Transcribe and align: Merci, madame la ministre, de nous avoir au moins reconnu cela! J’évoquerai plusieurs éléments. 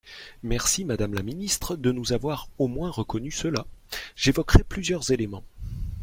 Merci, 0.41 0.83
madame 0.83 1.13
la 1.13 1.21
ministre, 1.21 1.75
de 1.75 1.91
nous 1.91 2.11
avoir 2.11 2.49
au 2.57 2.67
moins 2.67 2.89
reconnu 2.89 3.29
cela! 3.29 3.67
J’évoquerai 4.15 4.63
plusieurs 4.63 5.11
éléments. 5.11 5.43